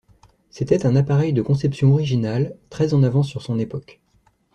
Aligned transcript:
C'était 0.49 0.87
un 0.87 0.95
appareil 0.95 1.31
de 1.31 1.43
conception 1.43 1.91
originale, 1.91 2.57
très 2.71 2.95
en 2.95 3.03
avance 3.03 3.27
sur 3.29 3.43
son 3.43 3.59
époque. 3.59 3.99